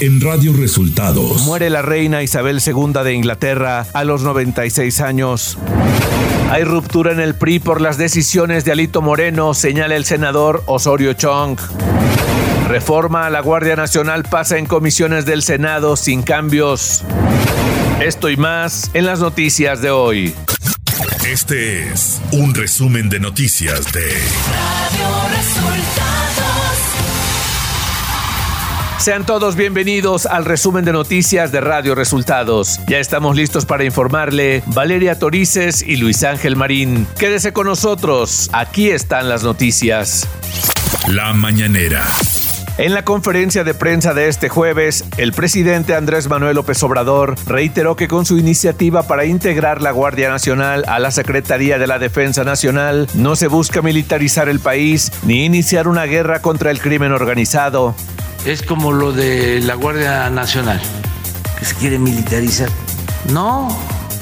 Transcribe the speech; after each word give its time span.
en 0.00 0.20
Radio 0.20 0.54
Resultados. 0.54 1.42
Muere 1.42 1.68
la 1.68 1.82
reina 1.82 2.22
Isabel 2.22 2.60
II 2.64 3.04
de 3.04 3.12
Inglaterra 3.12 3.86
a 3.92 4.04
los 4.04 4.22
96 4.22 5.00
años. 5.00 5.58
Hay 6.50 6.64
ruptura 6.64 7.12
en 7.12 7.20
el 7.20 7.34
PRI 7.34 7.58
por 7.58 7.80
las 7.80 7.98
decisiones 7.98 8.64
de 8.64 8.72
Alito 8.72 9.02
Moreno, 9.02 9.52
señala 9.52 9.96
el 9.96 10.04
senador 10.04 10.62
Osorio 10.66 11.12
Chong. 11.12 11.58
Reforma 12.68 13.26
a 13.26 13.30
la 13.30 13.40
Guardia 13.40 13.76
Nacional 13.76 14.24
pasa 14.24 14.56
en 14.56 14.66
comisiones 14.66 15.26
del 15.26 15.42
Senado 15.42 15.96
sin 15.96 16.22
cambios. 16.22 17.02
Esto 18.00 18.30
y 18.30 18.36
más 18.36 18.90
en 18.94 19.04
las 19.04 19.20
noticias 19.20 19.82
de 19.82 19.90
hoy. 19.90 20.34
Este 21.26 21.90
es 21.92 22.20
un 22.32 22.54
resumen 22.54 23.10
de 23.10 23.20
noticias 23.20 23.92
de 23.92 24.06
Radio 24.06 25.36
Resultados. 25.36 26.89
Sean 29.00 29.24
todos 29.24 29.56
bienvenidos 29.56 30.26
al 30.26 30.44
resumen 30.44 30.84
de 30.84 30.92
noticias 30.92 31.50
de 31.50 31.62
Radio 31.62 31.94
Resultados. 31.94 32.80
Ya 32.86 32.98
estamos 32.98 33.34
listos 33.34 33.64
para 33.64 33.82
informarle 33.82 34.62
Valeria 34.66 35.18
Torices 35.18 35.80
y 35.80 35.96
Luis 35.96 36.22
Ángel 36.22 36.54
Marín. 36.54 37.06
Quédese 37.18 37.54
con 37.54 37.66
nosotros, 37.66 38.50
aquí 38.52 38.90
están 38.90 39.30
las 39.30 39.42
noticias. 39.42 40.28
La 41.08 41.32
mañanera. 41.32 42.04
En 42.76 42.92
la 42.92 43.02
conferencia 43.02 43.64
de 43.64 43.72
prensa 43.72 44.12
de 44.12 44.28
este 44.28 44.50
jueves, 44.50 45.06
el 45.16 45.32
presidente 45.32 45.94
Andrés 45.94 46.28
Manuel 46.28 46.56
López 46.56 46.82
Obrador 46.82 47.36
reiteró 47.46 47.96
que 47.96 48.06
con 48.06 48.26
su 48.26 48.36
iniciativa 48.36 49.04
para 49.04 49.24
integrar 49.24 49.80
la 49.80 49.92
Guardia 49.92 50.28
Nacional 50.28 50.84
a 50.88 50.98
la 50.98 51.10
Secretaría 51.10 51.78
de 51.78 51.86
la 51.86 51.98
Defensa 51.98 52.44
Nacional 52.44 53.08
no 53.14 53.34
se 53.34 53.48
busca 53.48 53.80
militarizar 53.80 54.50
el 54.50 54.60
país 54.60 55.10
ni 55.22 55.46
iniciar 55.46 55.88
una 55.88 56.04
guerra 56.04 56.42
contra 56.42 56.70
el 56.70 56.80
crimen 56.80 57.12
organizado 57.12 57.94
es 58.44 58.62
como 58.62 58.92
lo 58.92 59.12
de 59.12 59.60
la 59.60 59.74
Guardia 59.74 60.30
Nacional, 60.30 60.80
que 61.58 61.64
se 61.64 61.74
quiere 61.74 61.98
militarizar. 61.98 62.68
No, 63.32 63.68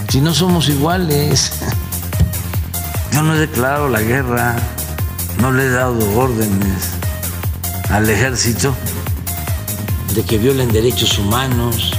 si 0.09 0.21
no 0.21 0.35
somos 0.35 0.69
iguales. 0.69 1.53
Yo 3.13 3.23
no 3.23 3.35
he 3.35 3.39
declarado 3.39 3.89
la 3.89 4.03
guerra, 4.03 4.57
no 5.41 5.51
le 5.53 5.65
he 5.65 5.71
dado 5.71 5.99
órdenes 6.19 6.91
al 7.91 8.09
ejército 8.09 8.75
de 10.15 10.23
que 10.23 10.39
violen 10.39 10.71
derechos 10.71 11.19
humanos, 11.19 11.93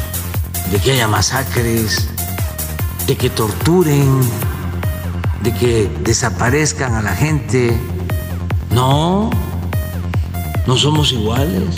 de 0.72 0.78
que 0.80 0.92
haya 0.92 1.08
masacres, 1.08 2.08
de 3.08 3.18
que 3.18 3.30
torturen, 3.30 4.22
de 5.44 5.54
que 5.54 5.92
desaparezcan 6.04 6.94
a 6.96 7.02
la 7.02 7.16
gente. 7.16 7.76
No, 8.72 9.30
no 10.68 10.78
somos 10.78 11.12
iguales. 11.12 11.76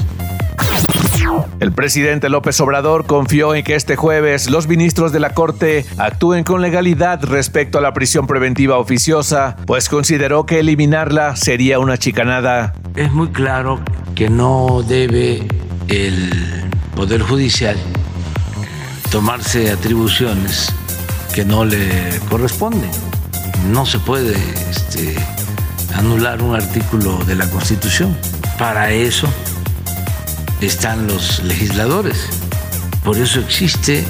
El 1.59 1.73
presidente 1.73 2.29
López 2.29 2.59
Obrador 2.59 3.05
confió 3.05 3.53
en 3.53 3.63
que 3.63 3.75
este 3.75 3.95
jueves 3.95 4.49
los 4.49 4.67
ministros 4.67 5.11
de 5.11 5.19
la 5.19 5.35
Corte 5.35 5.85
actúen 5.97 6.43
con 6.43 6.61
legalidad 6.61 7.23
respecto 7.23 7.77
a 7.77 7.81
la 7.81 7.93
prisión 7.93 8.25
preventiva 8.25 8.77
oficiosa, 8.79 9.55
pues 9.67 9.87
consideró 9.87 10.45
que 10.45 10.59
eliminarla 10.59 11.35
sería 11.35 11.79
una 11.79 11.97
chicanada. 11.97 12.73
Es 12.95 13.11
muy 13.11 13.29
claro 13.29 13.79
que 14.15 14.29
no 14.29 14.83
debe 14.87 15.47
el 15.87 16.31
Poder 16.95 17.21
Judicial 17.21 17.77
tomarse 19.11 19.71
atribuciones 19.71 20.73
que 21.33 21.45
no 21.45 21.63
le 21.63 21.87
corresponden. 22.29 22.89
No 23.71 23.85
se 23.85 23.99
puede 23.99 24.35
este, 24.69 25.15
anular 25.93 26.41
un 26.41 26.55
artículo 26.55 27.23
de 27.25 27.35
la 27.35 27.49
Constitución. 27.49 28.17
Para 28.57 28.91
eso 28.91 29.27
están 30.61 31.07
los 31.07 31.43
legisladores. 31.43 32.27
Por 33.03 33.17
eso 33.17 33.39
existe 33.39 34.05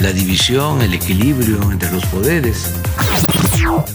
la 0.00 0.12
división, 0.12 0.82
el 0.82 0.94
equilibrio 0.94 1.70
entre 1.70 1.90
los 1.92 2.04
poderes. 2.06 2.70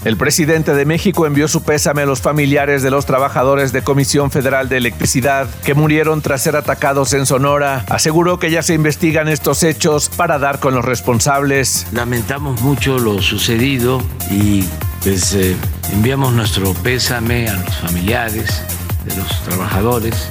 El 0.04 0.18
presidente 0.18 0.74
de 0.74 0.86
México 0.86 1.28
envió 1.28 1.48
su 1.48 1.62
pésame 1.62 2.02
a 2.02 2.06
los 2.06 2.22
familiares 2.22 2.82
de 2.82 2.90
los 2.90 3.06
trabajadores 3.06 3.72
de 3.72 3.84
Comisión 3.84 4.32
Federal 4.32 4.70
de 4.70 4.78
Electricidad 4.78 5.48
que 5.64 5.74
murieron 5.76 6.22
tras 6.22 6.42
ser 6.42 6.56
atacados 6.56 7.14
en 7.14 7.26
Sonora. 7.26 7.86
Aseguró 7.90 8.40
que 8.40 8.50
ya 8.50 8.64
se 8.64 8.74
investigan 8.74 9.28
estos 9.28 9.62
hechos 9.62 10.10
para 10.10 10.40
dar 10.40 10.60
con 10.60 10.74
los 10.74 10.86
responsables. 10.86 11.86
Lamentamos 11.92 12.62
mucho 12.62 12.98
lo 12.98 13.22
sucedido 13.22 14.02
y 14.32 14.64
pues 15.04 15.34
eh, 15.36 15.56
enviamos 15.94 16.34
nuestro 16.34 16.74
pésame 16.74 17.48
a 17.48 17.54
los 17.54 17.78
familiares 17.78 18.64
de 19.06 19.16
los 19.16 19.44
trabajadores 19.44 20.30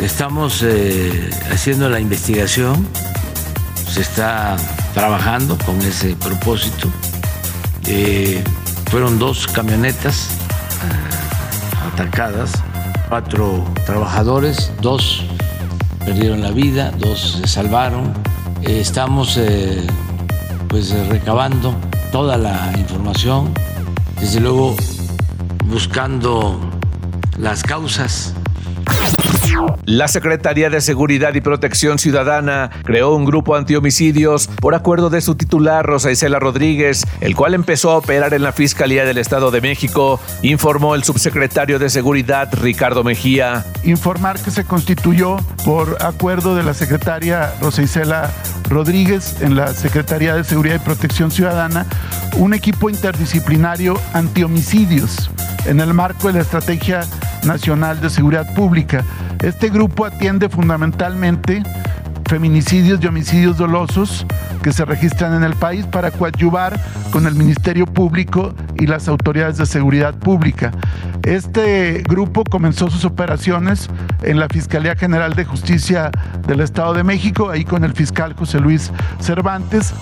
Estamos 0.00 0.62
eh, 0.62 1.30
haciendo 1.52 1.88
la 1.88 2.00
investigación, 2.00 2.86
se 3.88 4.00
está 4.00 4.56
trabajando 4.92 5.56
con 5.64 5.80
ese 5.80 6.16
propósito. 6.16 6.88
Eh, 7.86 8.42
fueron 8.90 9.18
dos 9.18 9.46
camionetas 9.46 10.30
eh, 10.82 11.92
atacadas, 11.92 12.52
cuatro 13.08 13.64
trabajadores, 13.86 14.72
dos 14.82 15.24
perdieron 16.04 16.42
la 16.42 16.50
vida, 16.50 16.90
dos 16.98 17.38
se 17.40 17.46
salvaron. 17.46 18.12
estamos 18.62 19.38
pues 20.68 20.90
recabando 21.08 21.74
toda 22.10 22.36
la 22.36 22.72
información, 22.76 23.54
desde 24.20 24.40
luego 24.40 24.76
buscando 25.66 26.60
las 27.38 27.62
causas 27.62 28.34
la 29.86 30.08
Secretaría 30.08 30.70
de 30.70 30.80
Seguridad 30.80 31.34
y 31.34 31.40
Protección 31.40 31.98
Ciudadana 31.98 32.70
creó 32.84 33.14
un 33.14 33.24
grupo 33.24 33.54
antihomicidios 33.56 34.48
por 34.60 34.74
acuerdo 34.74 35.10
de 35.10 35.20
su 35.20 35.34
titular 35.34 35.84
Rosa 35.84 36.10
Isela 36.10 36.38
Rodríguez, 36.38 37.06
el 37.20 37.36
cual 37.36 37.54
empezó 37.54 37.90
a 37.90 37.98
operar 37.98 38.34
en 38.34 38.42
la 38.42 38.52
Fiscalía 38.52 39.04
del 39.04 39.18
Estado 39.18 39.50
de 39.50 39.60
México, 39.60 40.20
informó 40.42 40.94
el 40.94 41.04
subsecretario 41.04 41.78
de 41.78 41.90
Seguridad 41.90 42.48
Ricardo 42.60 43.04
Mejía. 43.04 43.64
Informar 43.84 44.40
que 44.40 44.50
se 44.50 44.64
constituyó 44.64 45.36
por 45.64 45.98
acuerdo 46.02 46.54
de 46.56 46.62
la 46.62 46.74
secretaria 46.74 47.52
Rosa 47.60 47.82
Isela 47.82 48.30
Rodríguez 48.68 49.40
en 49.40 49.56
la 49.56 49.68
Secretaría 49.68 50.34
de 50.34 50.44
Seguridad 50.44 50.76
y 50.76 50.78
Protección 50.78 51.30
Ciudadana 51.30 51.86
un 52.36 52.54
equipo 52.54 52.90
interdisciplinario 52.90 53.94
antihomicidios 54.12 55.30
en 55.66 55.80
el 55.80 55.94
marco 55.94 56.28
de 56.28 56.34
la 56.34 56.40
Estrategia 56.40 57.02
Nacional 57.44 58.00
de 58.00 58.10
Seguridad 58.10 58.52
Pública. 58.54 59.04
Este 59.44 59.68
grupo 59.68 60.06
atiende 60.06 60.48
fundamentalmente 60.48 61.62
feminicidios 62.26 62.98
y 63.02 63.06
homicidios 63.06 63.58
dolosos 63.58 64.24
que 64.62 64.72
se 64.72 64.86
registran 64.86 65.34
en 65.34 65.44
el 65.44 65.54
país 65.54 65.84
para 65.84 66.10
coadyuvar 66.10 66.80
con 67.10 67.26
el 67.26 67.34
Ministerio 67.34 67.84
Público 67.84 68.54
y 68.76 68.86
las 68.86 69.06
autoridades 69.06 69.58
de 69.58 69.66
seguridad 69.66 70.14
pública. 70.14 70.72
Este 71.24 72.02
grupo 72.08 72.42
comenzó 72.44 72.88
sus 72.88 73.04
operaciones 73.04 73.90
en 74.22 74.40
la 74.40 74.48
Fiscalía 74.48 74.96
General 74.96 75.34
de 75.34 75.44
Justicia 75.44 76.10
del 76.46 76.60
Estado 76.60 76.94
de 76.94 77.04
México, 77.04 77.50
ahí 77.50 77.66
con 77.66 77.84
el 77.84 77.92
fiscal 77.92 78.32
José 78.32 78.60
Luis 78.60 78.90
Cervantes. 79.20 79.92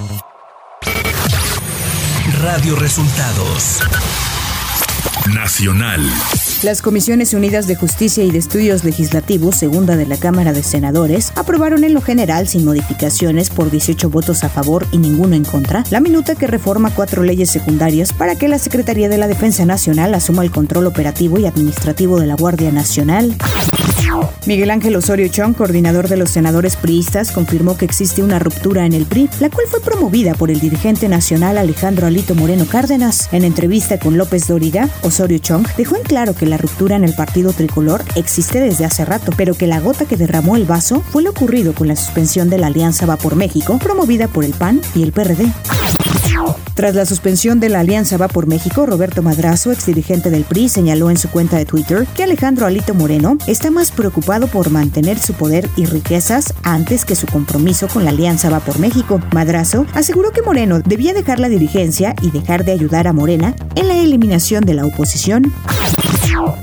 Radio 2.40 2.76
Resultados 2.76 3.82
Nacional. 5.34 6.00
Las 6.62 6.80
Comisiones 6.80 7.34
Unidas 7.34 7.66
de 7.66 7.74
Justicia 7.74 8.22
y 8.22 8.30
de 8.30 8.38
Estudios 8.38 8.84
Legislativos, 8.84 9.56
segunda 9.56 9.96
de 9.96 10.06
la 10.06 10.16
Cámara 10.16 10.52
de 10.52 10.62
Senadores, 10.62 11.32
aprobaron 11.34 11.82
en 11.82 11.92
lo 11.92 12.00
general, 12.00 12.46
sin 12.46 12.64
modificaciones, 12.64 13.50
por 13.50 13.68
18 13.68 14.08
votos 14.10 14.44
a 14.44 14.48
favor 14.48 14.86
y 14.92 14.98
ninguno 14.98 15.34
en 15.34 15.44
contra, 15.44 15.82
la 15.90 15.98
minuta 15.98 16.36
que 16.36 16.46
reforma 16.46 16.94
cuatro 16.94 17.24
leyes 17.24 17.50
secundarias 17.50 18.12
para 18.12 18.36
que 18.36 18.46
la 18.46 18.60
Secretaría 18.60 19.08
de 19.08 19.18
la 19.18 19.26
Defensa 19.26 19.66
Nacional 19.66 20.14
asuma 20.14 20.44
el 20.44 20.52
control 20.52 20.86
operativo 20.86 21.36
y 21.40 21.46
administrativo 21.46 22.20
de 22.20 22.28
la 22.28 22.36
Guardia 22.36 22.70
Nacional. 22.70 23.36
Miguel 24.46 24.70
Ángel 24.70 24.96
Osorio 24.96 25.28
Chong, 25.28 25.54
coordinador 25.54 26.08
de 26.08 26.16
los 26.16 26.30
senadores 26.30 26.76
priistas, 26.76 27.30
confirmó 27.30 27.76
que 27.76 27.84
existe 27.84 28.22
una 28.22 28.38
ruptura 28.38 28.84
en 28.84 28.92
el 28.92 29.06
PRI, 29.06 29.30
la 29.40 29.50
cual 29.50 29.66
fue 29.68 29.80
promovida 29.80 30.34
por 30.34 30.50
el 30.50 30.60
dirigente 30.60 31.08
nacional 31.08 31.58
Alejandro 31.58 32.06
Alito 32.06 32.34
Moreno 32.34 32.66
Cárdenas. 32.66 33.28
En 33.32 33.44
entrevista 33.44 33.98
con 33.98 34.18
López 34.18 34.48
Dóriga, 34.48 34.88
Osorio 35.02 35.38
Chong 35.38 35.66
dejó 35.76 35.96
en 35.96 36.02
claro 36.02 36.34
que 36.34 36.46
la 36.52 36.58
ruptura 36.58 36.96
en 36.96 37.04
el 37.04 37.14
partido 37.14 37.54
tricolor 37.54 38.04
existe 38.14 38.60
desde 38.60 38.84
hace 38.84 39.06
rato, 39.06 39.32
pero 39.38 39.54
que 39.54 39.66
la 39.66 39.80
gota 39.80 40.04
que 40.04 40.18
derramó 40.18 40.54
el 40.54 40.66
vaso 40.66 41.02
fue 41.10 41.22
lo 41.22 41.30
ocurrido 41.30 41.72
con 41.72 41.88
la 41.88 41.96
suspensión 41.96 42.50
de 42.50 42.58
la 42.58 42.66
Alianza 42.66 43.06
Va 43.06 43.16
por 43.16 43.36
México, 43.36 43.78
promovida 43.78 44.28
por 44.28 44.44
el 44.44 44.52
PAN 44.52 44.82
y 44.94 45.02
el 45.02 45.12
PRD. 45.12 45.50
Tras 46.74 46.94
la 46.94 47.06
suspensión 47.06 47.58
de 47.58 47.70
la 47.70 47.80
Alianza 47.80 48.18
Va 48.18 48.28
por 48.28 48.46
México, 48.46 48.84
Roberto 48.84 49.22
Madrazo, 49.22 49.72
exdirigente 49.72 50.28
del 50.28 50.44
PRI, 50.44 50.68
señaló 50.68 51.10
en 51.10 51.16
su 51.16 51.30
cuenta 51.30 51.56
de 51.56 51.64
Twitter 51.64 52.06
que 52.14 52.22
Alejandro 52.22 52.66
Alito 52.66 52.92
Moreno 52.92 53.38
está 53.46 53.70
más 53.70 53.90
preocupado 53.90 54.46
por 54.46 54.68
mantener 54.68 55.18
su 55.18 55.32
poder 55.32 55.70
y 55.76 55.86
riquezas 55.86 56.52
antes 56.64 57.06
que 57.06 57.16
su 57.16 57.26
compromiso 57.26 57.88
con 57.88 58.04
la 58.04 58.10
Alianza 58.10 58.50
Va 58.50 58.60
por 58.60 58.78
México. 58.78 59.22
Madrazo 59.32 59.86
aseguró 59.94 60.32
que 60.32 60.42
Moreno 60.42 60.80
debía 60.80 61.14
dejar 61.14 61.40
la 61.40 61.48
dirigencia 61.48 62.14
y 62.20 62.30
dejar 62.30 62.66
de 62.66 62.72
ayudar 62.72 63.08
a 63.08 63.14
Morena 63.14 63.54
en 63.74 63.88
la 63.88 63.96
eliminación 63.96 64.64
de 64.64 64.74
la 64.74 64.84
oposición. 64.84 65.50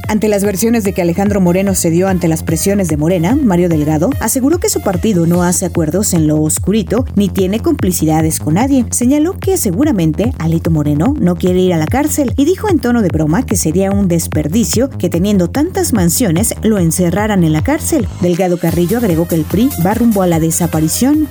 Ante 0.07 0.27
las 0.27 0.44
versiones 0.44 0.83
de 0.83 0.94
que 0.94 1.01
Alejandro 1.01 1.42
Moreno 1.42 1.75
cedió 1.75 2.07
ante 2.07 2.27
las 2.27 2.44
presiones 2.44 2.88
de 2.88 2.98
Morena, 2.98 3.36
Mario 3.36 3.69
Delgado 3.69 4.10
aseguró 4.19 4.57
que 4.57 4.69
su 4.69 4.81
partido 4.81 5.27
no 5.27 5.44
hace 5.44 5.66
acuerdos 5.66 6.13
en 6.13 6.27
lo 6.27 6.42
oscurito 6.42 7.06
ni 7.16 7.30
tiene 7.30 7.60
complicidades 7.60 8.39
con 8.39 8.56
nadie. 8.56 8.86
Señaló 8.89 9.33
que 9.33 9.57
seguramente 9.57 10.33
Alito 10.39 10.71
Moreno 10.71 11.13
no 11.19 11.36
quiere 11.36 11.60
ir 11.60 11.74
a 11.74 11.77
la 11.77 11.88
cárcel 11.88 12.33
y 12.38 12.45
dijo 12.45 12.69
en 12.69 12.80
tono 12.80 13.01
de 13.01 13.10
broma 13.10 13.45
que 13.45 13.56
sería 13.56 13.92
un 13.92 14.07
desperdicio 14.07 14.89
que 14.89 15.10
teniendo 15.10 15.50
tantas 15.50 15.94
mansiones 15.94 16.56
lo 16.63 16.80
encerraran 16.80 17.44
en 17.44 17.54
la 17.54 17.63
cárcel. 17.63 18.07
Delgado 18.21 18.57
Carrillo 18.57 18.98
agregó 18.98 19.27
que 19.27 19.36
el 19.36 19.44
PRI 19.44 19.69
va 19.86 19.94
rumbo 19.94 20.24
a 20.24 20.27
la 20.27 20.39
desaparición. 20.39 21.27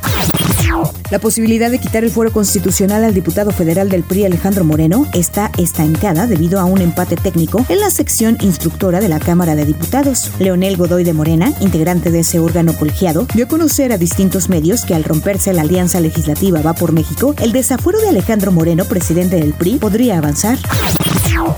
La 1.11 1.19
posibilidad 1.19 1.71
de 1.71 1.79
quitar 1.79 2.05
el 2.05 2.11
fuero 2.11 2.33
constitucional 2.33 3.03
al 3.03 3.15
diputado 3.15 3.51
federal 3.51 3.89
del 3.89 4.03
PRI 4.03 4.27
Alejandro 4.27 4.65
Moreno 4.65 5.07
está 5.15 5.51
estancada 5.57 6.27
debido 6.27 6.61
a 6.61 6.65
un 6.65 6.81
empate 6.81 7.17
técnico 7.17 7.65
en 7.69 7.81
la 7.81 7.91
sección 7.91 8.37
instructora 8.43 9.01
de 9.01 9.09
la 9.09 9.19
Cámara 9.19 9.55
de 9.55 9.65
Diputados. 9.65 10.31
Leonel 10.39 10.77
Godoy 10.77 11.05
de 11.05 11.15
Morena, 11.15 11.53
integrante 11.61 12.11
de 12.11 12.21
ese 12.21 12.39
órgano 12.39 12.75
colegiado, 12.75 13.27
dio 13.35 13.47
a 13.47 13.49
conocer 13.49 13.93
a 13.93 13.99
distintos 13.99 14.49
medios 14.49 14.85
que 14.85 14.95
al 14.95 15.05
romperse 15.05 15.53
la 15.53 15.63
alianza 15.63 16.01
legislativa 16.01 16.61
Va 16.61 16.75
por 16.75 16.93
México, 16.93 17.35
el 17.41 17.53
desafuero 17.53 18.01
de 18.01 18.09
Alejandro 18.09 18.53
Moreno, 18.53 18.85
presidente 18.85 19.37
del 19.37 19.55
PRI, 19.55 19.79
podría 19.79 20.19
avanzar. 20.19 20.59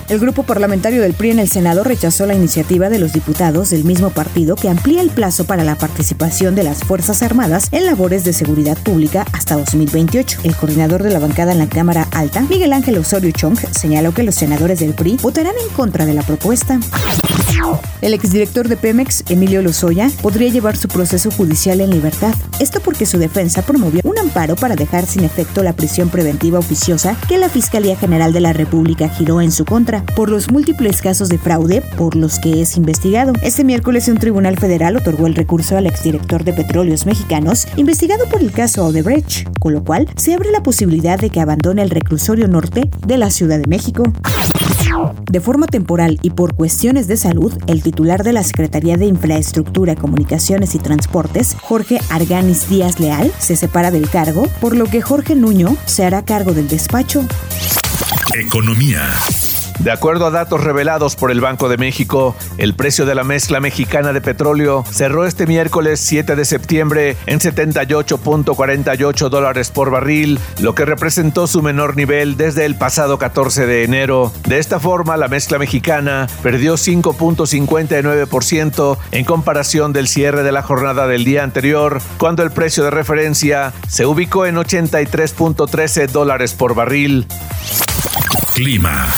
El 0.09 0.19
grupo 0.19 0.43
parlamentario 0.43 1.01
del 1.01 1.15
PRI 1.15 1.31
en 1.31 1.39
el 1.39 1.49
Senado 1.49 1.85
rechazó 1.85 2.27
la 2.27 2.35
iniciativa 2.35 2.89
de 2.89 2.99
los 2.99 3.13
diputados 3.13 3.71
del 3.71 3.85
mismo 3.85 4.11
partido 4.11 4.57
que 4.57 4.69
amplía 4.69 5.01
el 5.01 5.11
plazo 5.11 5.45
para 5.45 5.65
la 5.65 5.77
participación 5.77 6.55
de 6.55 6.65
las 6.65 6.81
Fuerzas 6.81 7.23
Armadas 7.23 7.69
en 7.73 7.87
labores 7.87 8.25
de 8.25 8.33
seguridad 8.33 8.77
pública 8.81 9.25
hasta 9.32 9.56
2028. 9.56 10.41
El 10.44 10.56
coordinador 10.56 11.03
de 11.03 11.11
la 11.11 11.19
bancada 11.19 11.53
en 11.53 11.59
la 11.59 11.69
Cámara 11.69 12.09
Alta, 12.12 12.41
Miguel 12.43 12.73
Ángel 12.73 12.99
Osorio 12.99 13.31
Chong, 13.31 13.59
señaló 13.71 14.12
que 14.12 14.23
los 14.23 14.35
senadores 14.35 14.81
del 14.81 14.94
PRI 14.94 15.19
votarán 15.23 15.55
en 15.62 15.75
contra 15.75 16.06
de 16.06 16.15
la 16.15 16.23
propuesta. 16.23 16.81
El 18.00 18.15
exdirector 18.15 18.69
de 18.69 18.77
Pemex, 18.77 19.25
Emilio 19.29 19.61
Lozoya, 19.61 20.11
podría 20.23 20.49
llevar 20.49 20.77
su 20.77 20.88
proceso 20.88 21.31
judicial 21.31 21.81
en 21.81 21.91
libertad. 21.91 22.35
Esto 22.59 22.81
porque 22.81 23.05
su 23.05 23.19
defensa 23.19 23.62
promovió 23.62 24.00
un 24.05 24.19
amparo 24.19 24.56
para 24.56 24.75
dejar 24.75 25.05
sin 25.05 25.25
efecto 25.25 25.62
la 25.62 25.75
prisión 25.75 26.09
preventiva 26.09 26.59
oficiosa 26.59 27.17
que 27.29 27.37
la 27.37 27.50
Fiscalía 27.50 27.97
General 27.97 28.32
de 28.32 28.41
la 28.41 28.53
República 28.53 29.09
giró 29.09 29.41
en 29.41 29.53
su 29.53 29.65
contra 29.65 30.03
por 30.17 30.31
los 30.31 30.50
múltiples 30.50 31.03
casos 31.03 31.29
de 31.29 31.38
fraude 31.38 31.82
por 31.99 32.17
los 32.17 32.38
que 32.38 32.62
es 32.62 32.77
investigado. 32.77 33.32
Este 33.43 33.65
miércoles 33.65 34.09
un 34.09 34.19
tribunal 34.19 34.59
federal 34.59 34.97
otorgó 34.97 35.27
el 35.27 35.35
recurso 35.35 35.77
al 35.77 35.87
exdirector 35.87 36.44
de 36.44 36.53
Petróleos 36.53 37.06
Mexicanos 37.06 37.67
investigado 37.77 38.27
por 38.29 38.41
el 38.41 38.53
caso 38.53 38.87
Odebrecht, 38.87 39.49
con 39.59 39.75
lo 39.75 39.85
cual 39.85 40.09
se 40.17 40.35
abre 40.35 40.50
la 40.50 40.62
posibilidad 40.62 41.19
de 41.19 41.31
que 41.31 41.41
abandone 41.41 41.82
el 41.82 41.91
reclusorio 41.91 42.49
norte 42.49 42.91
de 43.06 43.19
la 43.19 43.31
Ciudad 43.31 43.59
de 43.59 43.67
México. 43.67 44.05
De 45.31 45.40
forma 45.40 45.67
temporal 45.67 46.19
y 46.22 46.31
por 46.31 46.55
cuestiones 46.55 47.06
de 47.06 47.17
salud, 47.17 47.52
el 47.67 47.82
titular 47.82 48.25
de 48.25 48.32
la 48.32 48.43
Secretaría 48.43 48.96
de 48.96 49.06
Infraestructura, 49.06 49.94
Comunicaciones 49.94 50.75
y 50.75 50.78
Transportes, 50.78 51.56
Jorge 51.62 52.00
Arganis 52.11 52.69
Díaz 52.69 53.00
Leal, 53.00 53.32
se 53.38 53.56
separa 53.56 53.90
del 53.90 54.08
cargo, 54.08 54.44
por 54.61 54.76
lo 54.76 54.87
que 54.87 55.02
Jorge 55.02 55.34
Nuño 55.34 55.76
se 55.87 56.05
hará 56.05 56.25
cargo 56.25 56.52
del 56.52 56.69
despacho. 56.69 57.25
Economía. 58.34 59.02
De 59.81 59.91
acuerdo 59.91 60.27
a 60.27 60.31
datos 60.31 60.62
revelados 60.62 61.17
por 61.17 61.31
el 61.31 61.41
Banco 61.41 61.71
de 61.71 61.79
México, 61.79 62.37
el 62.59 62.75
precio 62.75 63.06
de 63.06 63.15
la 63.15 63.25
mezcla 63.25 63.61
mexicana 63.61 64.12
de 64.12 64.21
petróleo 64.21 64.85
cerró 64.91 65.25
este 65.25 65.47
miércoles 65.47 66.00
7 66.00 66.37
de 66.37 66.44
septiembre 66.44 67.17
en 67.25 67.41
78.48 67.41 69.31
dólares 69.31 69.71
por 69.71 69.91
barril, 69.91 70.38
lo 70.61 70.75
que 70.75 70.85
representó 70.85 71.47
su 71.47 71.62
menor 71.62 71.97
nivel 71.97 72.37
desde 72.37 72.67
el 72.67 72.77
pasado 72.77 73.19
14 73.19 73.65
de 73.65 73.85
enero. 73.85 74.31
De 74.47 74.59
esta 74.59 74.81
forma, 74.81 75.17
la 75.17 75.29
mezcla 75.29 75.59
mexicana 75.59 76.27
perdió 76.43 76.75
5.59% 76.75 78.99
en 79.12 79.25
comparación 79.25 79.94
del 79.94 80.09
cierre 80.09 80.43
de 80.43 80.53
la 80.53 80.61
jornada 80.61 81.06
del 81.06 81.25
día 81.25 81.43
anterior, 81.43 82.03
cuando 82.19 82.43
el 82.43 82.50
precio 82.50 82.85
de 82.85 82.91
referencia 82.91 83.73
se 83.88 84.05
ubicó 84.05 84.44
en 84.44 84.56
83.13 84.56 86.11
dólares 86.11 86.53
por 86.53 86.75
barril. 86.75 87.27
Clima. 88.53 89.09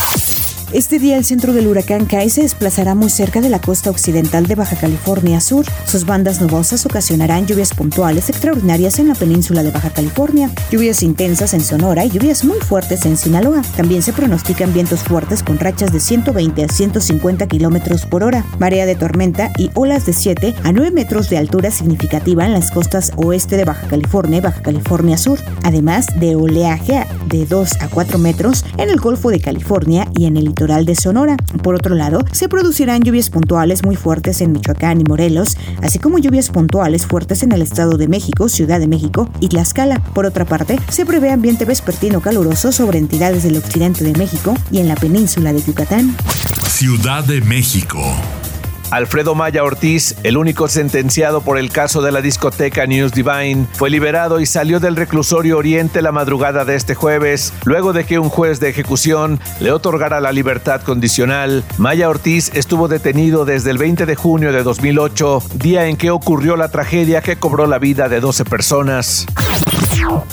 Este 0.72 0.98
día 0.98 1.18
el 1.18 1.24
centro 1.26 1.52
del 1.52 1.66
huracán 1.66 2.06
Kai 2.06 2.30
se 2.30 2.40
desplazará 2.40 2.94
muy 2.94 3.10
cerca 3.10 3.42
de 3.42 3.50
la 3.50 3.60
costa 3.60 3.90
occidental 3.90 4.46
de 4.46 4.54
Baja 4.54 4.74
California 4.74 5.38
Sur. 5.38 5.66
Sus 5.84 6.06
bandas 6.06 6.40
nubosas 6.40 6.86
ocasionarán 6.86 7.46
lluvias 7.46 7.74
puntuales 7.74 8.30
extraordinarias 8.30 8.98
en 8.98 9.08
la 9.08 9.14
península 9.14 9.62
de 9.62 9.70
Baja 9.70 9.90
California, 9.90 10.50
lluvias 10.70 11.02
intensas 11.02 11.52
en 11.52 11.60
Sonora 11.60 12.06
y 12.06 12.10
lluvias 12.10 12.42
muy 12.42 12.58
fuertes 12.60 13.04
en 13.04 13.18
Sinaloa. 13.18 13.60
También 13.76 14.00
se 14.00 14.14
pronostican 14.14 14.72
vientos 14.72 15.00
fuertes 15.00 15.42
con 15.42 15.58
rachas 15.58 15.92
de 15.92 16.00
120 16.00 16.64
a 16.64 16.68
150 16.68 17.46
kilómetros 17.48 18.06
por 18.06 18.22
hora, 18.22 18.42
marea 18.58 18.86
de 18.86 18.94
tormenta 18.94 19.52
y 19.58 19.70
olas 19.74 20.06
de 20.06 20.14
7 20.14 20.54
a 20.64 20.72
9 20.72 20.90
metros 20.90 21.28
de 21.28 21.36
altura 21.36 21.70
significativa 21.70 22.46
en 22.46 22.54
las 22.54 22.70
costas 22.70 23.12
oeste 23.16 23.58
de 23.58 23.66
Baja 23.66 23.88
California 23.88 24.38
y 24.38 24.40
Baja 24.40 24.62
California 24.62 25.18
Sur, 25.18 25.38
además 25.64 26.06
de 26.18 26.34
oleaje 26.34 27.04
de 27.26 27.44
2 27.44 27.82
a 27.82 27.88
4 27.88 28.16
metros 28.16 28.64
en 28.78 28.88
el 28.88 28.98
Golfo 28.98 29.28
de 29.28 29.38
California 29.38 30.08
y 30.14 30.24
en 30.24 30.38
el 30.38 30.46
litoral 30.46 30.61
de 30.62 30.94
Sonora. 30.94 31.36
Por 31.62 31.74
otro 31.74 31.96
lado, 31.96 32.20
se 32.30 32.48
producirán 32.48 33.02
lluvias 33.02 33.30
puntuales 33.30 33.84
muy 33.84 33.96
fuertes 33.96 34.40
en 34.40 34.52
Michoacán 34.52 35.00
y 35.00 35.04
Morelos, 35.04 35.56
así 35.82 35.98
como 35.98 36.18
lluvias 36.18 36.50
puntuales 36.50 37.04
fuertes 37.04 37.42
en 37.42 37.50
el 37.50 37.62
Estado 37.62 37.96
de 37.96 38.06
México, 38.06 38.48
Ciudad 38.48 38.78
de 38.78 38.86
México 38.86 39.28
y 39.40 39.48
Tlaxcala. 39.48 40.02
Por 40.14 40.24
otra 40.24 40.44
parte, 40.44 40.78
se 40.88 41.04
prevé 41.04 41.30
ambiente 41.30 41.64
vespertino 41.64 42.20
caluroso 42.20 42.70
sobre 42.70 42.98
entidades 42.98 43.42
del 43.42 43.56
occidente 43.56 44.04
de 44.04 44.12
México 44.12 44.54
y 44.70 44.78
en 44.78 44.86
la 44.86 44.94
península 44.94 45.52
de 45.52 45.62
Yucatán. 45.62 46.16
Ciudad 46.68 47.24
de 47.24 47.40
México. 47.40 48.00
Alfredo 48.92 49.34
Maya 49.34 49.64
Ortiz, 49.64 50.16
el 50.22 50.36
único 50.36 50.68
sentenciado 50.68 51.40
por 51.40 51.56
el 51.56 51.70
caso 51.70 52.02
de 52.02 52.12
la 52.12 52.20
discoteca 52.20 52.84
News 52.84 53.12
Divine, 53.12 53.66
fue 53.72 53.88
liberado 53.88 54.38
y 54.38 54.44
salió 54.44 54.80
del 54.80 54.96
reclusorio 54.96 55.56
Oriente 55.56 56.02
la 56.02 56.12
madrugada 56.12 56.66
de 56.66 56.74
este 56.74 56.94
jueves, 56.94 57.54
luego 57.64 57.94
de 57.94 58.04
que 58.04 58.18
un 58.18 58.28
juez 58.28 58.60
de 58.60 58.68
ejecución 58.68 59.40
le 59.60 59.72
otorgara 59.72 60.20
la 60.20 60.30
libertad 60.30 60.82
condicional. 60.82 61.64
Maya 61.78 62.10
Ortiz 62.10 62.50
estuvo 62.52 62.86
detenido 62.86 63.46
desde 63.46 63.70
el 63.70 63.78
20 63.78 64.04
de 64.04 64.14
junio 64.14 64.52
de 64.52 64.62
2008, 64.62 65.42
día 65.54 65.86
en 65.86 65.96
que 65.96 66.10
ocurrió 66.10 66.56
la 66.56 66.68
tragedia 66.68 67.22
que 67.22 67.36
cobró 67.36 67.66
la 67.66 67.78
vida 67.78 68.10
de 68.10 68.20
12 68.20 68.44
personas. 68.44 69.26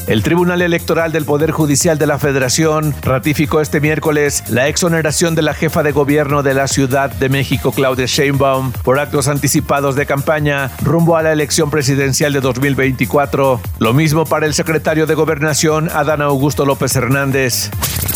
El 0.08 0.24
Tribunal 0.24 0.62
Electoral 0.62 1.12
del 1.12 1.26
Poder 1.26 1.52
Judicial 1.52 1.98
de 1.98 2.08
la 2.08 2.20
Federación 2.20 2.96
ratificó 3.02 3.62
este 3.62 3.80
miércoles 3.80 4.44
la 4.50 4.68
exoneración 4.68 5.36
de 5.36 5.42
la 5.42 5.54
jefa 5.54 5.84
de 5.84 5.92
gobierno 5.92 6.44
de 6.44 6.54
la 6.54 6.68
Ciudad 6.68 7.12
de 7.12 7.30
México, 7.30 7.72
Claudia 7.72 8.06
Sheinbaum, 8.06 8.72
por 8.84 9.00
actos 9.00 9.28
anticipados 9.28 9.96
de 9.96 10.06
campaña 10.06 10.72
rumbo 10.82 11.18
a 11.18 11.24
la 11.24 11.32
elección 11.32 11.70
presidencial 11.70 12.34
de 12.34 12.42
2024. 12.42 13.62
Lo 13.80 13.94
mismo 13.94 14.26
para 14.26 14.46
el 14.46 14.54
secretario 14.54 15.06
de 15.06 15.16
Gobernación, 15.16 15.90
Adán 15.94 16.22
Augusto 16.22 16.66
López 16.66 16.96
Hernández. 16.96 17.70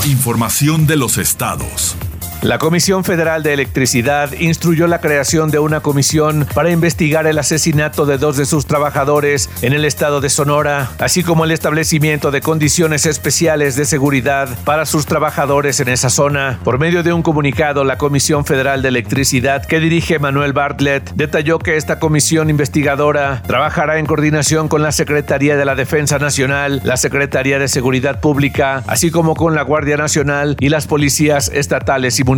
Información 0.05 0.87
de 0.87 0.97
los 0.97 1.17
estados. 1.17 1.95
La 2.43 2.57
Comisión 2.57 3.05
Federal 3.05 3.41
de 3.41 3.53
Electricidad 3.53 4.33
instruyó 4.33 4.85
la 4.87 4.99
creación 4.99 5.49
de 5.49 5.59
una 5.59 5.79
comisión 5.79 6.45
para 6.53 6.71
investigar 6.71 7.25
el 7.25 7.39
asesinato 7.39 8.05
de 8.05 8.17
dos 8.17 8.35
de 8.35 8.45
sus 8.45 8.65
trabajadores 8.65 9.49
en 9.61 9.71
el 9.71 9.85
estado 9.85 10.19
de 10.19 10.29
Sonora, 10.29 10.91
así 10.99 11.23
como 11.23 11.45
el 11.45 11.51
establecimiento 11.51 12.31
de 12.31 12.41
condiciones 12.41 13.05
especiales 13.05 13.77
de 13.77 13.85
seguridad 13.85 14.49
para 14.65 14.85
sus 14.85 15.05
trabajadores 15.05 15.79
en 15.79 15.87
esa 15.87 16.09
zona. 16.09 16.59
Por 16.65 16.79
medio 16.79 17.01
de 17.01 17.13
un 17.13 17.21
comunicado, 17.21 17.85
la 17.85 17.97
Comisión 17.97 18.43
Federal 18.43 18.81
de 18.81 18.89
Electricidad, 18.89 19.65
que 19.65 19.79
dirige 19.79 20.19
Manuel 20.19 20.51
Bartlett, 20.51 21.11
detalló 21.15 21.59
que 21.59 21.77
esta 21.77 21.97
comisión 21.97 22.49
investigadora 22.49 23.41
trabajará 23.47 23.99
en 23.99 24.05
coordinación 24.05 24.67
con 24.67 24.83
la 24.83 24.91
Secretaría 24.91 25.55
de 25.55 25.63
la 25.63 25.75
Defensa 25.75 26.19
Nacional, 26.19 26.81
la 26.83 26.97
Secretaría 26.97 27.57
de 27.57 27.69
Seguridad 27.69 28.19
Pública, 28.19 28.83
así 28.87 29.11
como 29.11 29.33
con 29.33 29.55
la 29.55 29.61
Guardia 29.61 29.95
Nacional 29.95 30.57
y 30.59 30.67
las 30.67 30.87
policías 30.87 31.47
estatales 31.47 32.19
y 32.19 32.23
municipales. 32.25 32.32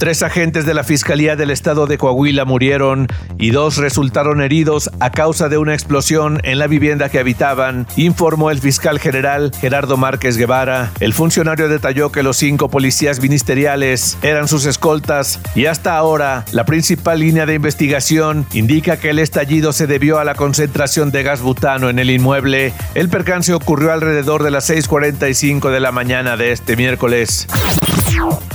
Tres 0.00 0.22
agentes 0.22 0.64
de 0.64 0.72
la 0.72 0.82
Fiscalía 0.82 1.36
del 1.36 1.50
Estado 1.50 1.86
de 1.86 1.98
Coahuila 1.98 2.46
murieron 2.46 3.06
y 3.38 3.50
dos 3.50 3.76
resultaron 3.76 4.40
heridos 4.40 4.90
a 4.98 5.12
causa 5.12 5.50
de 5.50 5.58
una 5.58 5.74
explosión 5.74 6.40
en 6.42 6.58
la 6.58 6.68
vivienda 6.68 7.10
que 7.10 7.18
habitaban, 7.18 7.86
informó 7.96 8.50
el 8.50 8.60
fiscal 8.60 8.98
general 8.98 9.52
Gerardo 9.60 9.98
Márquez 9.98 10.38
Guevara. 10.38 10.90
El 11.00 11.12
funcionario 11.12 11.68
detalló 11.68 12.10
que 12.10 12.22
los 12.22 12.38
cinco 12.38 12.70
policías 12.70 13.20
ministeriales 13.20 14.16
eran 14.22 14.48
sus 14.48 14.64
escoltas 14.64 15.38
y 15.54 15.66
hasta 15.66 15.98
ahora 15.98 16.46
la 16.52 16.64
principal 16.64 17.20
línea 17.20 17.44
de 17.44 17.56
investigación 17.56 18.46
indica 18.54 18.96
que 18.96 19.10
el 19.10 19.18
estallido 19.18 19.74
se 19.74 19.86
debió 19.86 20.18
a 20.18 20.24
la 20.24 20.34
concentración 20.34 21.10
de 21.10 21.24
gas 21.24 21.42
butano 21.42 21.90
en 21.90 21.98
el 21.98 22.08
inmueble. 22.08 22.72
El 22.94 23.10
percance 23.10 23.52
ocurrió 23.52 23.92
alrededor 23.92 24.44
de 24.44 24.50
las 24.50 24.70
6.45 24.70 25.70
de 25.70 25.80
la 25.80 25.92
mañana 25.92 26.38
de 26.38 26.52
este 26.52 26.74
miércoles. 26.74 27.46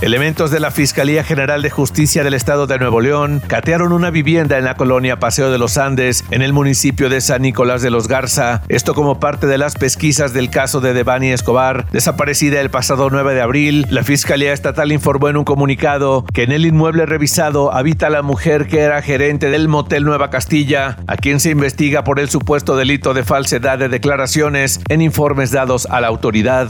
Elementos 0.01 0.51
de 0.51 0.59
la 0.59 0.71
Fiscalía 0.71 1.23
General 1.23 1.61
de 1.61 1.69
Justicia 1.69 2.23
del 2.23 2.33
Estado 2.33 2.67
de 2.67 2.77
Nuevo 2.77 3.01
León 3.01 3.41
catearon 3.47 3.91
una 3.91 4.09
vivienda 4.09 4.57
en 4.57 4.65
la 4.65 4.75
colonia 4.75 5.19
Paseo 5.19 5.51
de 5.51 5.57
los 5.57 5.77
Andes, 5.77 6.23
en 6.31 6.41
el 6.41 6.53
municipio 6.53 7.09
de 7.09 7.21
San 7.21 7.41
Nicolás 7.41 7.81
de 7.81 7.89
los 7.89 8.07
Garza. 8.07 8.61
Esto 8.67 8.93
como 8.93 9.19
parte 9.19 9.47
de 9.47 9.57
las 9.57 9.75
pesquisas 9.75 10.33
del 10.33 10.49
caso 10.49 10.81
de 10.81 10.93
Devani 10.93 11.31
Escobar, 11.31 11.87
desaparecida 11.91 12.61
el 12.61 12.69
pasado 12.69 13.09
9 13.09 13.33
de 13.33 13.41
abril. 13.41 13.87
La 13.89 14.03
Fiscalía 14.03 14.53
Estatal 14.53 14.91
informó 14.91 15.29
en 15.29 15.37
un 15.37 15.45
comunicado 15.45 16.25
que 16.33 16.43
en 16.43 16.51
el 16.51 16.65
inmueble 16.65 17.05
revisado 17.05 17.73
habita 17.73 18.09
la 18.09 18.21
mujer 18.21 18.67
que 18.67 18.81
era 18.81 19.01
gerente 19.01 19.49
del 19.49 19.67
motel 19.67 20.03
Nueva 20.03 20.29
Castilla, 20.29 20.97
a 21.07 21.17
quien 21.17 21.39
se 21.39 21.49
investiga 21.49 22.03
por 22.03 22.19
el 22.19 22.29
supuesto 22.29 22.75
delito 22.75 23.13
de 23.13 23.23
falsedad 23.23 23.79
de 23.79 23.89
declaraciones 23.89 24.81
en 24.89 25.01
informes 25.01 25.51
dados 25.51 25.87
a 25.87 26.01
la 26.01 26.07
autoridad. 26.07 26.69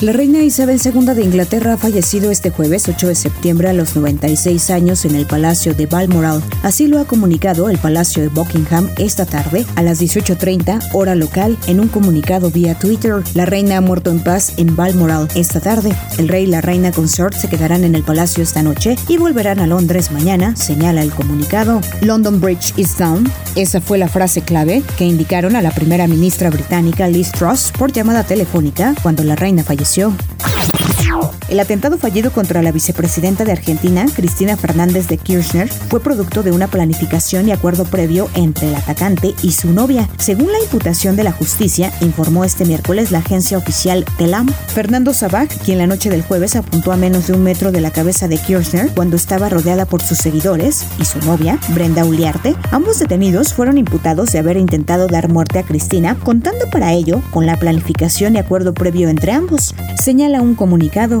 La 0.00 0.12
reina 0.12 0.44
Isabel 0.44 0.80
II 0.80 1.06
de 1.06 1.24
Inglaterra 1.24 1.72
ha 1.72 1.76
fallecido 1.76 2.30
este 2.30 2.50
jueves 2.50 2.88
8 2.88 3.08
de 3.08 3.14
septiembre 3.16 3.68
a 3.68 3.72
los 3.72 3.96
96 3.96 4.70
años 4.70 5.04
en 5.04 5.16
el 5.16 5.26
Palacio 5.26 5.74
de 5.74 5.86
Balmoral. 5.86 6.40
Así 6.62 6.86
lo 6.86 7.00
ha 7.00 7.04
comunicado 7.04 7.68
el 7.68 7.78
Palacio 7.78 8.22
de 8.22 8.28
Buckingham 8.28 8.88
esta 8.96 9.26
tarde 9.26 9.66
a 9.74 9.82
las 9.82 10.00
18.30 10.00 10.90
hora 10.92 11.16
local 11.16 11.58
en 11.66 11.80
un 11.80 11.88
comunicado 11.88 12.52
vía 12.52 12.78
Twitter. 12.78 13.24
La 13.34 13.44
reina 13.44 13.78
ha 13.78 13.80
muerto 13.80 14.12
en 14.12 14.22
paz 14.22 14.52
en 14.56 14.76
Balmoral 14.76 15.26
esta 15.34 15.58
tarde. 15.58 15.90
El 16.16 16.28
rey 16.28 16.44
y 16.44 16.46
la 16.46 16.60
reina 16.60 16.92
consort 16.92 17.34
se 17.34 17.48
quedarán 17.48 17.82
en 17.82 17.96
el 17.96 18.04
palacio 18.04 18.44
esta 18.44 18.62
noche 18.62 18.94
y 19.08 19.16
volverán 19.16 19.58
a 19.58 19.66
Londres 19.66 20.12
mañana, 20.12 20.54
señala 20.54 21.02
el 21.02 21.10
comunicado. 21.10 21.80
London 22.02 22.40
Bridge 22.40 22.72
is 22.76 22.96
down. 22.96 23.28
Esa 23.56 23.80
fue 23.80 23.98
la 23.98 24.06
frase 24.06 24.42
clave 24.42 24.84
que 24.96 25.06
indicaron 25.06 25.56
a 25.56 25.62
la 25.62 25.72
primera 25.72 26.06
ministra 26.06 26.50
británica 26.50 27.08
Liz 27.08 27.32
Truss 27.32 27.72
por 27.76 27.90
llamada 27.90 28.22
telefónica 28.22 28.94
cuando 29.02 29.24
la 29.24 29.34
reina 29.34 29.64
falleció 29.64 29.87
edición. 29.88 30.18
El 31.48 31.60
atentado 31.60 31.98
fallido 31.98 32.30
contra 32.32 32.62
la 32.62 32.72
vicepresidenta 32.72 33.44
de 33.44 33.52
Argentina, 33.52 34.06
Cristina 34.14 34.56
Fernández 34.56 35.08
de 35.08 35.18
Kirchner, 35.18 35.68
fue 35.68 36.00
producto 36.00 36.42
de 36.42 36.52
una 36.52 36.68
planificación 36.68 37.48
y 37.48 37.52
acuerdo 37.52 37.84
previo 37.84 38.28
entre 38.34 38.68
el 38.68 38.74
atacante 38.74 39.34
y 39.42 39.52
su 39.52 39.72
novia. 39.72 40.08
Según 40.18 40.52
la 40.52 40.60
imputación 40.60 41.16
de 41.16 41.24
la 41.24 41.32
justicia, 41.32 41.92
informó 42.00 42.44
este 42.44 42.64
miércoles 42.64 43.10
la 43.10 43.18
agencia 43.18 43.58
oficial 43.58 44.04
TELAM. 44.18 44.48
Fernando 44.48 45.12
Sabac, 45.14 45.48
quien 45.64 45.78
la 45.78 45.86
noche 45.86 46.10
del 46.10 46.22
jueves 46.22 46.56
apuntó 46.56 46.92
a 46.92 46.96
menos 46.96 47.26
de 47.26 47.32
un 47.32 47.42
metro 47.42 47.72
de 47.72 47.80
la 47.80 47.90
cabeza 47.90 48.28
de 48.28 48.38
Kirchner 48.38 48.90
cuando 48.94 49.16
estaba 49.16 49.48
rodeada 49.48 49.86
por 49.86 50.02
sus 50.02 50.18
seguidores, 50.18 50.84
y 50.98 51.04
su 51.04 51.18
novia, 51.20 51.58
Brenda 51.70 52.04
Uliarte, 52.04 52.54
ambos 52.70 52.98
detenidos 52.98 53.54
fueron 53.54 53.78
imputados 53.78 54.32
de 54.32 54.38
haber 54.38 54.56
intentado 54.56 55.06
dar 55.06 55.28
muerte 55.28 55.58
a 55.58 55.62
Cristina, 55.62 56.16
contando 56.22 56.68
para 56.70 56.92
ello 56.92 57.22
con 57.30 57.46
la 57.46 57.56
planificación 57.56 58.36
y 58.36 58.38
acuerdo 58.38 58.74
previo 58.74 59.08
entre 59.08 59.32
ambos 59.32 59.74
señala 59.98 60.40
un 60.40 60.54
comunicado. 60.54 61.20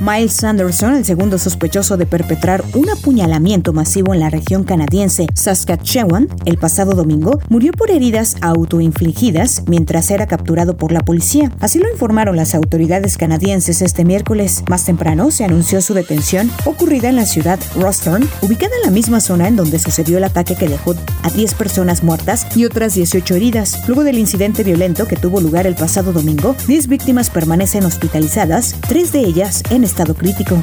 Miles 0.00 0.34
Sanderson, 0.34 0.94
el 0.94 1.04
segundo 1.04 1.38
sospechoso 1.38 1.96
de 1.96 2.06
perpetrar 2.06 2.64
un 2.74 2.90
apuñalamiento 2.90 3.72
masivo 3.72 4.12
en 4.12 4.20
la 4.20 4.30
región 4.30 4.64
canadiense 4.64 5.26
Saskatchewan 5.34 6.28
el 6.44 6.58
pasado 6.58 6.92
domingo, 6.92 7.38
murió 7.48 7.72
por 7.72 7.90
heridas 7.90 8.36
autoinfligidas 8.40 9.62
mientras 9.66 10.10
era 10.10 10.26
capturado 10.26 10.76
por 10.76 10.92
la 10.92 11.00
policía. 11.00 11.50
Así 11.60 11.78
lo 11.78 11.90
informaron 11.90 12.36
las 12.36 12.54
autoridades 12.54 13.16
canadienses 13.16 13.82
este 13.82 14.04
miércoles. 14.04 14.64
Más 14.68 14.84
temprano 14.84 15.30
se 15.30 15.44
anunció 15.44 15.80
su 15.80 15.94
detención 15.94 16.50
ocurrida 16.64 17.08
en 17.08 17.16
la 17.16 17.26
ciudad 17.26 17.58
Rosthern, 17.76 18.28
ubicada 18.42 18.72
en 18.76 18.82
la 18.86 18.90
misma 18.90 19.20
zona 19.20 19.48
en 19.48 19.56
donde 19.56 19.78
sucedió 19.78 20.18
el 20.18 20.24
ataque 20.24 20.56
que 20.56 20.68
dejó 20.68 20.94
a 21.22 21.30
10 21.30 21.54
personas 21.54 22.02
muertas 22.02 22.46
y 22.56 22.64
otras 22.64 22.94
18 22.94 23.36
heridas. 23.36 23.82
Luego 23.86 24.04
del 24.04 24.18
incidente 24.18 24.64
violento 24.64 25.06
que 25.06 25.16
tuvo 25.16 25.40
lugar 25.40 25.66
el 25.66 25.74
pasado 25.74 26.12
domingo, 26.12 26.56
10 26.66 26.88
víctimas 26.88 27.30
permanecen 27.30 27.84
hospitalizadas, 27.84 28.76
tres 28.88 29.12
de 29.12 29.20
ellas 29.20 29.61
en 29.70 29.84
estado 29.84 30.14
crítico. 30.14 30.62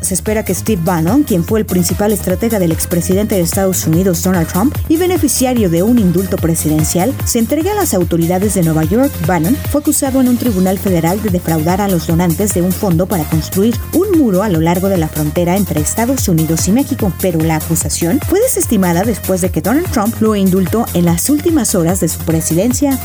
Se 0.00 0.14
espera 0.14 0.44
que 0.44 0.54
Steve 0.54 0.80
Bannon, 0.84 1.24
quien 1.24 1.44
fue 1.44 1.60
el 1.60 1.66
principal 1.66 2.12
estratega 2.12 2.58
del 2.58 2.72
expresidente 2.72 3.34
de 3.34 3.42
Estados 3.42 3.86
Unidos 3.86 4.22
Donald 4.22 4.48
Trump 4.48 4.74
y 4.88 4.96
beneficiario 4.96 5.68
de 5.68 5.82
un 5.82 5.98
indulto 5.98 6.36
presidencial, 6.36 7.12
se 7.24 7.38
entregue 7.38 7.70
a 7.70 7.74
las 7.74 7.92
autoridades 7.94 8.54
de 8.54 8.62
Nueva 8.62 8.84
York. 8.84 9.12
Bannon 9.26 9.56
fue 9.70 9.80
acusado 9.80 10.20
en 10.20 10.28
un 10.28 10.38
tribunal 10.38 10.78
federal 10.78 11.20
de 11.20 11.30
defraudar 11.30 11.80
a 11.80 11.88
los 11.88 12.06
donantes 12.06 12.54
de 12.54 12.62
un 12.62 12.72
fondo 12.72 13.06
para 13.06 13.24
construir 13.24 13.76
un 13.92 14.18
muro 14.18 14.42
a 14.42 14.48
lo 14.48 14.60
largo 14.60 14.88
de 14.88 14.98
la 14.98 15.08
frontera 15.08 15.56
entre 15.56 15.80
Estados 15.80 16.28
Unidos 16.28 16.68
y 16.68 16.72
México, 16.72 17.12
pero 17.20 17.40
la 17.40 17.56
acusación 17.56 18.20
fue 18.28 18.40
desestimada 18.40 19.02
después 19.02 19.40
de 19.40 19.50
que 19.50 19.60
Donald 19.60 19.90
Trump 19.90 20.14
lo 20.20 20.36
indultó 20.36 20.86
en 20.94 21.04
las 21.04 21.28
últimas 21.28 21.74
horas 21.74 22.00
de 22.00 22.08
su 22.08 22.18
presidencia. 22.20 22.98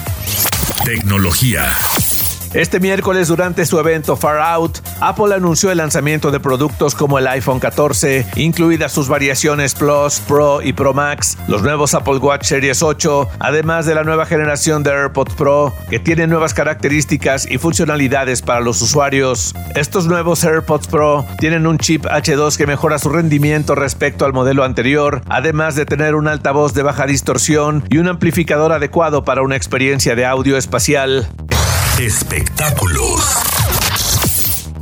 Tecnología. 0.85 1.65
Este 2.53 2.79
miércoles, 2.79 3.29
durante 3.29 3.65
su 3.65 3.79
evento 3.79 4.15
Far 4.15 4.37
Out, 4.37 4.77
Apple 5.01 5.33
anunció 5.33 5.71
el 5.71 5.79
lanzamiento 5.79 6.29
de 6.29 6.39
productos 6.39 6.93
como 6.93 7.17
el 7.17 7.25
iPhone 7.25 7.59
14, 7.59 8.27
incluidas 8.35 8.91
sus 8.91 9.07
variaciones 9.07 9.73
Plus, 9.73 10.19
Pro 10.19 10.61
y 10.61 10.71
Pro 10.71 10.93
Max, 10.93 11.35
los 11.47 11.63
nuevos 11.63 11.95
Apple 11.95 12.17
Watch 12.17 12.43
Series 12.43 12.83
8, 12.83 13.27
además 13.39 13.87
de 13.87 13.95
la 13.95 14.03
nueva 14.03 14.27
generación 14.27 14.83
de 14.83 14.91
AirPods 14.91 15.33
Pro, 15.33 15.73
que 15.89 15.97
tiene 15.97 16.27
nuevas 16.27 16.53
características 16.53 17.49
y 17.49 17.57
funcionalidades 17.57 18.43
para 18.43 18.61
los 18.61 18.79
usuarios. 18.83 19.55
Estos 19.73 20.05
nuevos 20.05 20.43
AirPods 20.43 20.85
Pro 20.85 21.25
tienen 21.39 21.65
un 21.65 21.79
chip 21.79 22.05
H2 22.05 22.55
que 22.55 22.67
mejora 22.67 22.99
su 22.99 23.09
rendimiento 23.09 23.73
respecto 23.73 24.25
al 24.25 24.33
modelo 24.33 24.63
anterior, 24.63 25.23
además 25.27 25.73
de 25.73 25.87
tener 25.87 26.13
un 26.13 26.27
altavoz 26.27 26.75
de 26.75 26.83
baja 26.83 27.07
distorsión 27.07 27.83
y 27.89 27.97
un 27.97 28.09
amplificador 28.09 28.73
adecuado 28.73 29.23
para 29.23 29.41
una 29.41 29.55
experiencia 29.55 30.15
de 30.15 30.27
audio 30.27 30.55
espacial. 30.55 31.27
Espectáculos. 32.03 33.62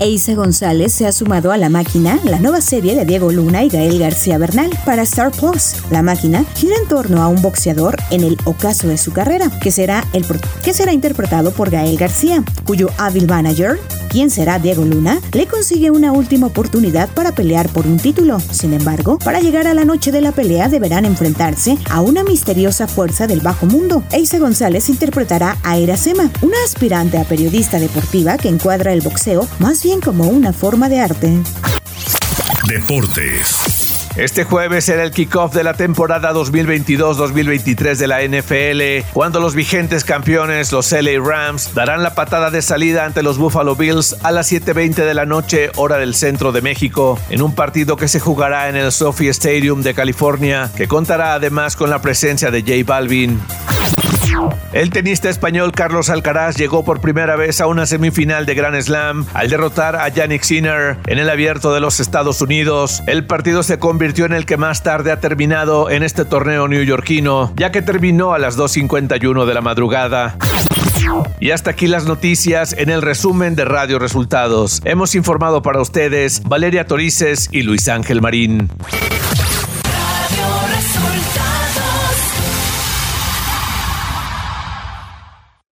Eisa 0.01 0.33
González 0.33 0.91
se 0.91 1.05
ha 1.05 1.11
sumado 1.11 1.51
a 1.51 1.57
La 1.57 1.69
Máquina, 1.69 2.19
la 2.23 2.39
nueva 2.39 2.59
serie 2.61 2.95
de 2.95 3.05
Diego 3.05 3.31
Luna 3.31 3.63
y 3.63 3.69
Gael 3.69 3.99
García 3.99 4.39
Bernal 4.39 4.71
para 4.83 5.03
Star 5.03 5.29
Plus. 5.29 5.75
La 5.91 6.01
Máquina 6.01 6.43
gira 6.55 6.75
en 6.81 6.87
torno 6.87 7.21
a 7.21 7.27
un 7.27 7.39
boxeador 7.39 7.97
en 8.09 8.23
el 8.23 8.35
ocaso 8.45 8.87
de 8.87 8.97
su 8.97 9.13
carrera, 9.13 9.51
que 9.61 9.69
será, 9.69 10.03
que 10.63 10.73
será 10.73 10.91
interpretado 10.91 11.51
por 11.51 11.69
Gael 11.69 11.97
García, 11.97 12.43
cuyo 12.65 12.89
hábil 12.97 13.27
manager, 13.27 13.77
quien 14.09 14.31
será 14.31 14.57
Diego 14.57 14.83
Luna, 14.83 15.21
le 15.33 15.45
consigue 15.45 15.91
una 15.91 16.11
última 16.11 16.47
oportunidad 16.47 17.07
para 17.13 17.33
pelear 17.33 17.69
por 17.69 17.85
un 17.85 17.97
título. 17.97 18.39
Sin 18.39 18.73
embargo, 18.73 19.19
para 19.19 19.39
llegar 19.39 19.67
a 19.67 19.73
la 19.73 19.85
noche 19.85 20.11
de 20.11 20.19
la 20.19 20.31
pelea 20.31 20.67
deberán 20.67 21.05
enfrentarse 21.05 21.77
a 21.89 22.01
una 22.01 22.23
misteriosa 22.23 22.87
fuerza 22.87 23.27
del 23.27 23.39
bajo 23.39 23.67
mundo. 23.67 24.03
Eisa 24.11 24.39
González 24.39 24.89
interpretará 24.89 25.57
a 25.63 25.77
Erasema, 25.77 26.29
una 26.41 26.57
aspirante 26.65 27.19
a 27.19 27.23
periodista 27.23 27.79
deportiva 27.79 28.37
que 28.37 28.49
encuadra 28.49 28.91
el 28.91 29.01
boxeo 29.01 29.47
más 29.59 29.83
bien 29.83 29.90
como 29.99 30.23
una 30.25 30.53
forma 30.53 30.87
de 30.87 31.01
arte. 31.01 31.41
Deportes. 32.67 34.07
Este 34.15 34.43
jueves 34.43 34.85
será 34.85 35.03
el 35.03 35.11
kickoff 35.11 35.53
de 35.53 35.63
la 35.63 35.73
temporada 35.73 36.33
2022-2023 36.33 37.95
de 37.95 38.07
la 38.07 38.21
NFL, 38.21 39.09
cuando 39.13 39.39
los 39.39 39.55
vigentes 39.55 40.03
campeones, 40.03 40.71
los 40.71 40.91
LA 40.91 41.19
Rams, 41.23 41.73
darán 41.73 42.03
la 42.03 42.13
patada 42.13 42.51
de 42.51 42.61
salida 42.61 43.05
ante 43.05 43.23
los 43.23 43.37
Buffalo 43.37 43.75
Bills 43.75 44.17
a 44.23 44.31
las 44.31 44.51
7.20 44.51 44.95
de 44.95 45.13
la 45.13 45.25
noche, 45.25 45.71
hora 45.75 45.97
del 45.97 46.13
centro 46.13 46.51
de 46.51 46.61
México, 46.61 47.17
en 47.29 47.41
un 47.41 47.55
partido 47.55 47.95
que 47.95 48.09
se 48.09 48.19
jugará 48.19 48.69
en 48.69 48.75
el 48.75 48.91
Sophie 48.91 49.29
Stadium 49.29 49.81
de 49.81 49.93
California, 49.93 50.69
que 50.75 50.87
contará 50.87 51.33
además 51.33 51.75
con 51.75 51.89
la 51.89 52.01
presencia 52.01 52.51
de 52.51 52.61
J 52.61 52.73
Balvin. 52.85 53.39
El 54.73 54.89
tenista 54.89 55.29
español 55.29 55.71
Carlos 55.73 56.09
Alcaraz 56.09 56.55
llegó 56.55 56.85
por 56.85 57.01
primera 57.01 57.35
vez 57.35 57.59
a 57.61 57.67
una 57.67 57.85
semifinal 57.85 58.45
de 58.45 58.55
Grand 58.55 58.81
Slam 58.81 59.25
al 59.33 59.49
derrotar 59.49 59.95
a 59.95 60.07
Yannick 60.07 60.43
Sinner 60.43 60.97
en 61.07 61.19
el 61.19 61.29
abierto 61.29 61.73
de 61.73 61.81
los 61.81 61.99
Estados 61.99 62.41
Unidos. 62.41 63.03
El 63.07 63.25
partido 63.25 63.63
se 63.63 63.79
convirtió 63.79 64.25
en 64.25 64.33
el 64.33 64.45
que 64.45 64.57
más 64.57 64.83
tarde 64.83 65.11
ha 65.11 65.19
terminado 65.19 65.89
en 65.89 66.03
este 66.03 66.25
torneo 66.25 66.67
neoyorquino, 66.67 67.53
ya 67.55 67.71
que 67.71 67.81
terminó 67.81 68.33
a 68.33 68.39
las 68.39 68.57
2.51 68.57 69.45
de 69.45 69.53
la 69.53 69.61
madrugada. 69.61 70.37
Y 71.39 71.51
hasta 71.51 71.71
aquí 71.71 71.87
las 71.87 72.05
noticias 72.05 72.73
en 72.77 72.89
el 72.89 73.01
resumen 73.01 73.55
de 73.55 73.65
Radio 73.65 73.99
Resultados. 73.99 74.81
Hemos 74.85 75.15
informado 75.15 75.61
para 75.61 75.81
ustedes 75.81 76.43
Valeria 76.43 76.85
Torices 76.85 77.49
y 77.51 77.63
Luis 77.63 77.89
Ángel 77.89 78.21
Marín. 78.21 78.69